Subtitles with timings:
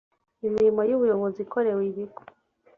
[0.47, 2.21] imirimo y uburezi ikorewe ibigo